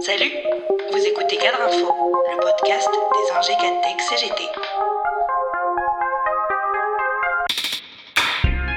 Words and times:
Salut, 0.00 0.30
vous 0.92 0.98
écoutez 0.98 1.36
Cadre 1.36 1.58
Info, 1.66 1.92
le 2.30 2.40
podcast 2.40 2.88
des 3.12 3.36
ingés 3.36 3.56
Cadtech 3.60 4.00
CGT. 4.00 4.42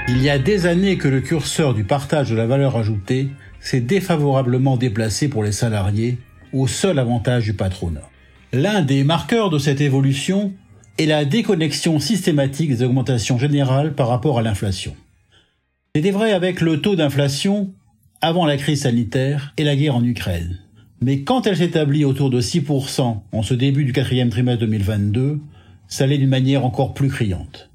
Il 0.09 0.23
y 0.23 0.29
a 0.29 0.39
des 0.39 0.65
années 0.65 0.97
que 0.97 1.07
le 1.07 1.21
curseur 1.21 1.73
du 1.73 1.83
partage 1.83 2.31
de 2.31 2.35
la 2.35 2.47
valeur 2.47 2.77
ajoutée 2.77 3.29
s'est 3.59 3.81
défavorablement 3.81 4.77
déplacé 4.77 5.27
pour 5.29 5.43
les 5.43 5.51
salariés 5.51 6.17
au 6.53 6.67
seul 6.67 6.97
avantage 6.97 7.43
du 7.43 7.53
patronat. 7.53 8.09
L'un 8.53 8.81
des 8.81 9.03
marqueurs 9.03 9.49
de 9.49 9.59
cette 9.59 9.81
évolution 9.81 10.53
est 10.97 11.05
la 11.05 11.25
déconnexion 11.25 11.99
systématique 11.99 12.69
des 12.69 12.83
augmentations 12.83 13.37
générales 13.37 13.93
par 13.93 14.07
rapport 14.07 14.39
à 14.39 14.41
l'inflation. 14.41 14.95
C'était 15.95 16.11
vrai 16.11 16.31
avec 16.33 16.61
le 16.61 16.81
taux 16.81 16.95
d'inflation 16.95 17.73
avant 18.21 18.45
la 18.45 18.57
crise 18.57 18.83
sanitaire 18.83 19.53
et 19.57 19.63
la 19.63 19.75
guerre 19.75 19.95
en 19.95 20.03
Ukraine. 20.03 20.59
Mais 21.01 21.21
quand 21.21 21.47
elle 21.47 21.57
s'établit 21.57 22.05
autour 22.05 22.29
de 22.29 22.39
6% 22.39 23.21
en 23.31 23.41
ce 23.41 23.53
début 23.55 23.85
du 23.85 23.93
quatrième 23.93 24.29
trimestre 24.29 24.61
2022, 24.61 25.39
ça 25.87 26.05
l'est 26.05 26.19
d'une 26.19 26.29
manière 26.29 26.63
encore 26.63 26.93
plus 26.93 27.09
criante. 27.09 27.71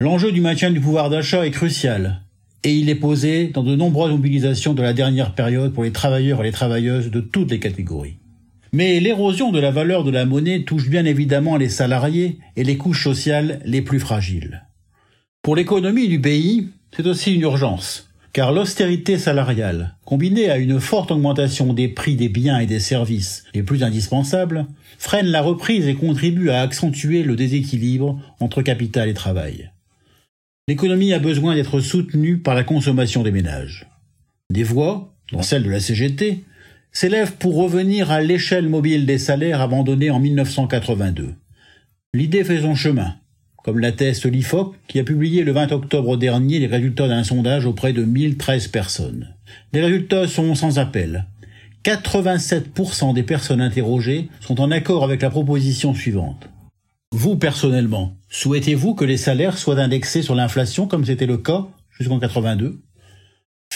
L'enjeu 0.00 0.30
du 0.30 0.40
maintien 0.40 0.70
du 0.70 0.80
pouvoir 0.80 1.10
d'achat 1.10 1.46
est 1.46 1.50
crucial, 1.50 2.22
et 2.62 2.74
il 2.74 2.88
est 2.88 2.94
posé 2.94 3.48
dans 3.48 3.62
de 3.62 3.74
nombreuses 3.74 4.12
mobilisations 4.12 4.74
de 4.74 4.82
la 4.82 4.92
dernière 4.92 5.34
période 5.34 5.72
pour 5.72 5.84
les 5.84 5.92
travailleurs 5.92 6.40
et 6.40 6.44
les 6.44 6.52
travailleuses 6.52 7.10
de 7.10 7.20
toutes 7.20 7.50
les 7.50 7.60
catégories. 7.60 8.16
Mais 8.72 8.98
l'érosion 8.98 9.52
de 9.52 9.60
la 9.60 9.70
valeur 9.70 10.02
de 10.02 10.10
la 10.10 10.24
monnaie 10.24 10.64
touche 10.64 10.88
bien 10.88 11.04
évidemment 11.04 11.56
les 11.56 11.68
salariés 11.68 12.38
et 12.56 12.64
les 12.64 12.76
couches 12.76 13.04
sociales 13.04 13.60
les 13.64 13.82
plus 13.82 14.00
fragiles. 14.00 14.64
Pour 15.42 15.56
l'économie 15.56 16.08
du 16.08 16.20
pays, 16.20 16.68
c'est 16.96 17.06
aussi 17.06 17.34
une 17.34 17.42
urgence, 17.42 18.08
car 18.34 18.50
l'austérité 18.50 19.16
salariale, 19.16 19.94
combinée 20.04 20.50
à 20.50 20.58
une 20.58 20.80
forte 20.80 21.12
augmentation 21.12 21.72
des 21.72 21.86
prix 21.86 22.16
des 22.16 22.28
biens 22.28 22.58
et 22.58 22.66
des 22.66 22.80
services 22.80 23.44
les 23.54 23.62
plus 23.62 23.84
indispensables, 23.84 24.66
freine 24.98 25.28
la 25.28 25.40
reprise 25.40 25.86
et 25.86 25.94
contribue 25.94 26.50
à 26.50 26.60
accentuer 26.60 27.22
le 27.22 27.36
déséquilibre 27.36 28.20
entre 28.40 28.60
capital 28.60 29.08
et 29.08 29.14
travail. 29.14 29.70
L'économie 30.66 31.12
a 31.12 31.20
besoin 31.20 31.54
d'être 31.54 31.78
soutenue 31.78 32.38
par 32.38 32.56
la 32.56 32.64
consommation 32.64 33.22
des 33.22 33.30
ménages. 33.30 33.86
Des 34.50 34.64
voix, 34.64 35.14
dont 35.30 35.42
celle 35.42 35.62
de 35.62 35.70
la 35.70 35.78
CGT, 35.78 36.42
s'élèvent 36.90 37.36
pour 37.36 37.54
revenir 37.54 38.10
à 38.10 38.20
l'échelle 38.20 38.68
mobile 38.68 39.06
des 39.06 39.18
salaires 39.18 39.60
abandonnée 39.60 40.10
en 40.10 40.18
1982. 40.18 41.34
L'idée 42.12 42.42
fait 42.42 42.62
son 42.62 42.74
chemin, 42.74 43.14
comme 43.64 43.80
l'atteste 43.80 44.26
l'IFOP, 44.26 44.76
qui 44.86 45.00
a 45.00 45.04
publié 45.04 45.42
le 45.42 45.52
20 45.52 45.72
octobre 45.72 46.16
dernier 46.16 46.58
les 46.60 46.66
résultats 46.66 47.08
d'un 47.08 47.24
sondage 47.24 47.64
auprès 47.64 47.92
de 47.92 48.04
1013 48.04 48.68
personnes. 48.68 49.34
Les 49.72 49.80
résultats 49.80 50.28
sont 50.28 50.54
sans 50.54 50.78
appel. 50.78 51.26
87% 51.84 53.14
des 53.14 53.22
personnes 53.22 53.60
interrogées 53.60 54.28
sont 54.40 54.60
en 54.60 54.70
accord 54.70 55.02
avec 55.02 55.22
la 55.22 55.30
proposition 55.30 55.94
suivante. 55.94 56.48
Vous, 57.12 57.36
personnellement, 57.36 58.16
souhaitez-vous 58.28 58.94
que 58.94 59.04
les 59.04 59.16
salaires 59.16 59.56
soient 59.56 59.78
indexés 59.80 60.22
sur 60.22 60.34
l'inflation 60.34 60.86
comme 60.86 61.04
c'était 61.04 61.26
le 61.26 61.38
cas 61.38 61.66
jusqu'en 61.98 62.18
82 62.18 62.80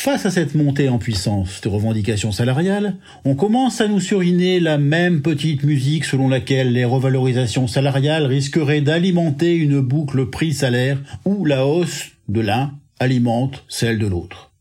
Face 0.01 0.27
à 0.27 0.31
cette 0.31 0.55
montée 0.55 0.89
en 0.89 0.99
puissance 0.99 1.61
des 1.61 1.69
revendications 1.69 2.31
salariales, 2.31 2.95
on 3.25 3.35
commence 3.35 3.81
à 3.81 3.89
nous 3.89 3.99
suriner 3.99 4.61
la 4.61 4.79
même 4.79 5.23
petite 5.23 5.65
musique 5.65 6.05
selon 6.05 6.29
laquelle 6.29 6.73
les 6.73 6.85
revalorisations 6.85 7.67
salariales 7.67 8.25
risqueraient 8.25 8.81
d'alimenter 8.81 9.57
une 9.57 9.81
boucle 9.81 10.27
prix-salaire 10.27 10.99
où 11.25 11.45
la 11.45 11.67
hausse 11.67 12.13
de 12.29 12.41
l'un 12.41 12.75
alimente 13.01 13.65
celle 13.67 13.99
de 13.99 14.07
l'autre. 14.07 14.53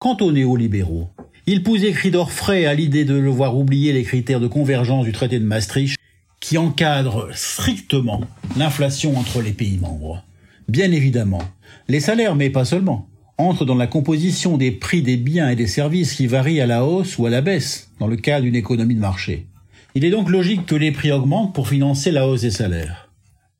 Quant 0.00 0.16
aux 0.20 0.32
néolibéraux, 0.32 1.08
ils 1.46 1.62
poussent 1.62 1.82
des 1.82 1.92
cris 1.92 2.10
d'orfraie 2.10 2.66
à 2.66 2.74
l'idée 2.74 3.04
de 3.04 3.20
devoir 3.20 3.56
oublier 3.56 3.92
les 3.92 4.02
critères 4.02 4.40
de 4.40 4.48
convergence 4.48 5.04
du 5.04 5.12
traité 5.12 5.38
de 5.38 5.46
Maastricht 5.46 5.96
qui 6.40 6.58
encadre 6.58 7.28
strictement 7.32 8.22
l'inflation 8.56 9.16
entre 9.16 9.40
les 9.40 9.52
pays 9.52 9.78
membres. 9.78 10.24
Bien 10.68 10.90
évidemment, 10.90 11.42
les 11.86 12.00
salaires, 12.00 12.34
mais 12.34 12.50
pas 12.50 12.64
seulement, 12.64 13.08
entre 13.40 13.64
dans 13.64 13.74
la 13.74 13.86
composition 13.86 14.56
des 14.56 14.70
prix 14.70 15.02
des 15.02 15.16
biens 15.16 15.48
et 15.48 15.56
des 15.56 15.66
services 15.66 16.14
qui 16.14 16.26
varient 16.26 16.60
à 16.60 16.66
la 16.66 16.84
hausse 16.84 17.18
ou 17.18 17.26
à 17.26 17.30
la 17.30 17.40
baisse 17.40 17.90
dans 17.98 18.06
le 18.06 18.16
cadre 18.16 18.44
d'une 18.44 18.54
économie 18.54 18.94
de 18.94 19.00
marché. 19.00 19.46
Il 19.94 20.04
est 20.04 20.10
donc 20.10 20.28
logique 20.30 20.66
que 20.66 20.74
les 20.74 20.92
prix 20.92 21.10
augmentent 21.10 21.54
pour 21.54 21.68
financer 21.68 22.10
la 22.10 22.28
hausse 22.28 22.42
des 22.42 22.50
salaires. 22.50 23.10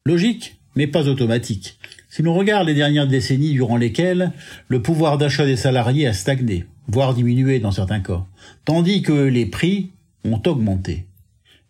Logique, 0.05 0.61
mais 0.77 0.87
pas 0.87 1.09
automatique. 1.09 1.79
Si 2.09 2.23
l'on 2.23 2.35
regarde 2.35 2.67
les 2.67 2.75
dernières 2.75 3.09
décennies 3.09 3.53
durant 3.53 3.77
lesquelles 3.77 4.33
le 4.69 4.83
pouvoir 4.83 5.19
d'achat 5.19 5.47
des 5.47 5.57
salariés 5.57 6.07
a 6.07 6.12
stagné, 6.12 6.67
voire 6.87 7.15
diminué 7.15 7.59
dans 7.59 7.73
certains 7.73 8.01
cas, 8.01 8.25
tandis 8.65 9.03
que 9.03 9.12
les 9.12 9.47
prix 9.47 9.91
ont 10.25 10.43
augmenté. 10.47 11.07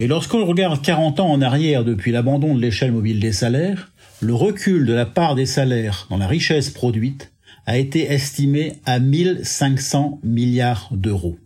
Et 0.00 0.06
lorsqu'on 0.06 0.44
regarde 0.44 0.82
40 0.82 1.20
ans 1.20 1.30
en 1.30 1.42
arrière 1.42 1.84
depuis 1.84 2.10
l'abandon 2.10 2.54
de 2.54 2.60
l'échelle 2.60 2.92
mobile 2.92 3.20
des 3.20 3.32
salaires, 3.32 3.92
le 4.20 4.34
recul 4.34 4.86
de 4.86 4.92
la 4.92 5.06
part 5.06 5.34
des 5.34 5.46
salaires 5.46 6.06
dans 6.10 6.16
la 6.16 6.26
richesse 6.26 6.70
produite 6.70 7.32
a 7.66 7.78
été 7.78 8.10
estimé 8.10 8.74
à 8.84 8.98
1500 8.98 10.20
milliards 10.22 10.88
d'euros. 10.92 11.38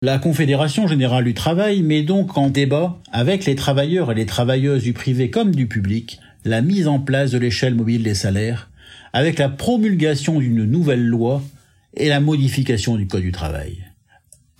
La 0.00 0.18
Confédération 0.18 0.86
générale 0.86 1.24
du 1.24 1.34
travail 1.34 1.82
met 1.82 2.02
donc 2.02 2.38
en 2.38 2.50
débat 2.50 3.00
avec 3.10 3.44
les 3.46 3.56
travailleurs 3.56 4.12
et 4.12 4.14
les 4.14 4.26
travailleuses 4.26 4.84
du 4.84 4.92
privé 4.92 5.30
comme 5.30 5.54
du 5.54 5.66
public 5.66 6.20
la 6.44 6.62
mise 6.62 6.86
en 6.86 7.00
place 7.00 7.32
de 7.32 7.38
l'échelle 7.38 7.74
mobile 7.74 8.02
des 8.02 8.14
salaires 8.14 8.70
avec 9.12 9.38
la 9.38 9.48
promulgation 9.48 10.38
d'une 10.38 10.64
nouvelle 10.64 11.04
loi 11.04 11.42
et 11.94 12.08
la 12.08 12.20
modification 12.20 12.96
du 12.96 13.06
Code 13.06 13.22
du 13.22 13.32
travail. 13.32 13.84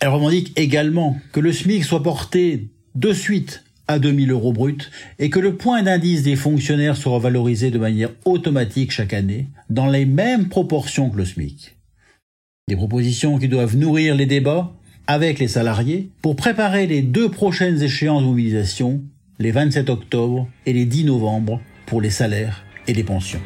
Elle 0.00 0.08
revendique 0.08 0.58
également 0.58 1.18
que 1.32 1.40
le 1.40 1.52
SMIC 1.52 1.84
soit 1.84 2.02
porté 2.02 2.70
de 2.94 3.12
suite 3.12 3.64
à 3.88 3.98
2000 3.98 4.30
euros 4.30 4.52
brut 4.52 4.90
et 5.18 5.30
que 5.30 5.40
le 5.40 5.56
point 5.56 5.82
d'indice 5.82 6.22
des 6.22 6.36
fonctionnaires 6.36 6.96
soit 6.96 7.18
valorisé 7.18 7.70
de 7.70 7.78
manière 7.78 8.10
automatique 8.24 8.92
chaque 8.92 9.14
année 9.14 9.48
dans 9.70 9.88
les 9.88 10.04
mêmes 10.04 10.48
proportions 10.48 11.10
que 11.10 11.16
le 11.16 11.24
SMIC. 11.24 11.76
Des 12.68 12.76
propositions 12.76 13.38
qui 13.38 13.48
doivent 13.48 13.76
nourrir 13.76 14.14
les 14.14 14.26
débats 14.26 14.72
avec 15.06 15.38
les 15.38 15.48
salariés 15.48 16.10
pour 16.20 16.36
préparer 16.36 16.86
les 16.86 17.00
deux 17.00 17.30
prochaines 17.30 17.82
échéances 17.82 18.22
de 18.22 18.28
mobilisation, 18.28 19.02
les 19.38 19.50
27 19.50 19.88
octobre 19.88 20.46
et 20.66 20.74
les 20.74 20.84
10 20.84 21.04
novembre, 21.04 21.60
pour 21.86 22.02
les 22.02 22.10
salaires 22.10 22.64
et 22.86 22.92
les 22.92 23.04
pensions. 23.04 23.40